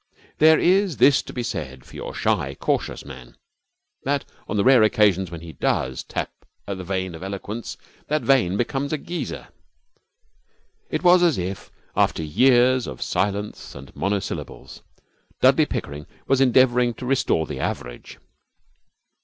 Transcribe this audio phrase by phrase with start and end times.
[0.39, 3.37] There is this to be said for your shy, cautious man,
[4.03, 6.31] that on the rare occasions when he does tap
[6.65, 7.77] the vein of eloquence
[8.07, 9.49] that vein becomes a geyser.
[10.89, 14.81] It was as if after years of silence and monosyllables
[15.39, 18.17] Dudley Pickering was endeavouring to restore the average.